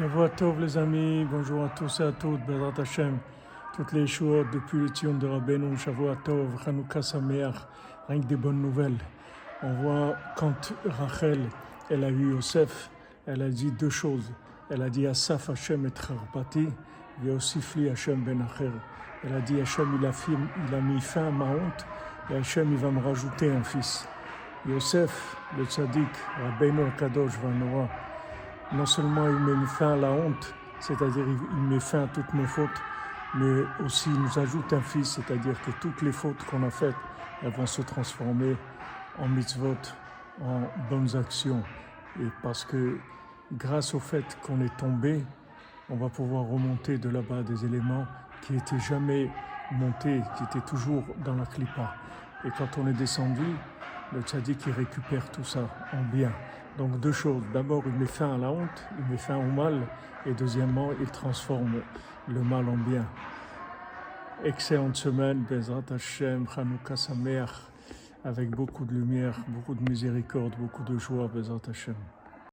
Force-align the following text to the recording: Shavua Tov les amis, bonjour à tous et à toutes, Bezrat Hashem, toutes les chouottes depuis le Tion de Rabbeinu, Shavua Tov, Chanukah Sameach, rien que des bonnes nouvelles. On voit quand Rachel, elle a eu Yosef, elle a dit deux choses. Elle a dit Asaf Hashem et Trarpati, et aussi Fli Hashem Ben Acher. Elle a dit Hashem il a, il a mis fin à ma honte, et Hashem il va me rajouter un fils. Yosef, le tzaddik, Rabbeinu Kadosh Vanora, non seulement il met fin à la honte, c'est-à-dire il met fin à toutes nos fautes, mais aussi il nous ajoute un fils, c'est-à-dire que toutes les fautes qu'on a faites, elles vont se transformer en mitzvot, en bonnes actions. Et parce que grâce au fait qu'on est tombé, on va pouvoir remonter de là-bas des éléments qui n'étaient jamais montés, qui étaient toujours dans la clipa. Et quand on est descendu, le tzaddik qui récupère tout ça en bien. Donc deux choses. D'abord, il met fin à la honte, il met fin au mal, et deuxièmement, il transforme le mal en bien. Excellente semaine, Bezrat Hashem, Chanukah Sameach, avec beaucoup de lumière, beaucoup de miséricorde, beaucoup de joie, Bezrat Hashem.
Shavua 0.00 0.30
Tov 0.30 0.58
les 0.60 0.78
amis, 0.78 1.26
bonjour 1.30 1.62
à 1.62 1.68
tous 1.68 2.00
et 2.00 2.04
à 2.04 2.12
toutes, 2.12 2.40
Bezrat 2.46 2.72
Hashem, 2.78 3.18
toutes 3.76 3.92
les 3.92 4.06
chouottes 4.06 4.50
depuis 4.50 4.78
le 4.78 4.88
Tion 4.88 5.12
de 5.12 5.26
Rabbeinu, 5.26 5.76
Shavua 5.76 6.16
Tov, 6.24 6.58
Chanukah 6.64 7.02
Sameach, 7.02 7.66
rien 8.08 8.20
que 8.22 8.26
des 8.26 8.36
bonnes 8.36 8.62
nouvelles. 8.62 8.96
On 9.62 9.74
voit 9.74 10.16
quand 10.36 10.72
Rachel, 10.86 11.40
elle 11.90 12.04
a 12.04 12.08
eu 12.08 12.30
Yosef, 12.30 12.88
elle 13.26 13.42
a 13.42 13.50
dit 13.50 13.70
deux 13.72 13.90
choses. 13.90 14.32
Elle 14.70 14.80
a 14.80 14.88
dit 14.88 15.06
Asaf 15.06 15.50
Hashem 15.50 15.84
et 15.84 15.90
Trarpati, 15.90 16.70
et 17.22 17.30
aussi 17.30 17.60
Fli 17.60 17.90
Hashem 17.90 18.24
Ben 18.24 18.40
Acher. 18.40 18.70
Elle 19.22 19.34
a 19.34 19.40
dit 19.40 19.60
Hashem 19.60 19.98
il 20.00 20.06
a, 20.06 20.12
il 20.66 20.74
a 20.74 20.80
mis 20.80 21.00
fin 21.02 21.26
à 21.26 21.30
ma 21.30 21.44
honte, 21.44 21.86
et 22.30 22.36
Hashem 22.36 22.72
il 22.72 22.78
va 22.78 22.90
me 22.90 23.02
rajouter 23.02 23.52
un 23.52 23.62
fils. 23.62 24.08
Yosef, 24.66 25.36
le 25.58 25.66
tzaddik, 25.66 26.08
Rabbeinu 26.42 26.90
Kadosh 26.96 27.32
Vanora, 27.42 27.86
non 28.72 28.86
seulement 28.86 29.26
il 29.28 29.36
met 29.36 29.66
fin 29.66 29.92
à 29.92 29.96
la 29.96 30.10
honte, 30.10 30.54
c'est-à-dire 30.78 31.24
il 31.26 31.62
met 31.62 31.80
fin 31.80 32.04
à 32.04 32.06
toutes 32.06 32.32
nos 32.34 32.46
fautes, 32.46 32.82
mais 33.34 33.64
aussi 33.84 34.10
il 34.10 34.20
nous 34.20 34.38
ajoute 34.38 34.72
un 34.72 34.80
fils, 34.80 35.10
c'est-à-dire 35.10 35.60
que 35.62 35.70
toutes 35.80 36.02
les 36.02 36.12
fautes 36.12 36.42
qu'on 36.44 36.62
a 36.62 36.70
faites, 36.70 36.96
elles 37.42 37.52
vont 37.52 37.66
se 37.66 37.82
transformer 37.82 38.56
en 39.18 39.28
mitzvot, 39.28 39.76
en 40.42 40.62
bonnes 40.88 41.16
actions. 41.16 41.62
Et 42.20 42.28
parce 42.42 42.64
que 42.64 42.98
grâce 43.52 43.94
au 43.94 44.00
fait 44.00 44.38
qu'on 44.42 44.60
est 44.60 44.76
tombé, 44.76 45.24
on 45.88 45.96
va 45.96 46.08
pouvoir 46.08 46.44
remonter 46.44 46.98
de 46.98 47.08
là-bas 47.08 47.42
des 47.42 47.64
éléments 47.64 48.06
qui 48.42 48.52
n'étaient 48.52 48.78
jamais 48.78 49.30
montés, 49.72 50.22
qui 50.36 50.44
étaient 50.44 50.66
toujours 50.66 51.04
dans 51.24 51.34
la 51.34 51.46
clipa. 51.46 51.94
Et 52.44 52.50
quand 52.56 52.78
on 52.78 52.86
est 52.86 52.92
descendu, 52.92 53.44
le 54.12 54.22
tzaddik 54.22 54.58
qui 54.58 54.70
récupère 54.70 55.30
tout 55.30 55.44
ça 55.44 55.68
en 55.92 56.02
bien. 56.02 56.32
Donc 56.78 56.98
deux 57.00 57.12
choses. 57.12 57.42
D'abord, 57.52 57.82
il 57.86 57.92
met 57.92 58.06
fin 58.06 58.34
à 58.34 58.38
la 58.38 58.50
honte, 58.50 58.84
il 58.98 59.04
met 59.10 59.18
fin 59.18 59.36
au 59.36 59.50
mal, 59.50 59.86
et 60.26 60.32
deuxièmement, 60.32 60.90
il 61.00 61.10
transforme 61.10 61.82
le 62.28 62.40
mal 62.40 62.68
en 62.68 62.76
bien. 62.76 63.06
Excellente 64.44 64.96
semaine, 64.96 65.44
Bezrat 65.48 65.82
Hashem, 65.92 66.46
Chanukah 66.48 66.96
Sameach, 66.96 67.50
avec 68.24 68.50
beaucoup 68.50 68.84
de 68.84 68.92
lumière, 68.92 69.38
beaucoup 69.48 69.74
de 69.74 69.88
miséricorde, 69.88 70.54
beaucoup 70.58 70.82
de 70.84 70.98
joie, 70.98 71.28
Bezrat 71.28 71.60
Hashem. 71.68 71.94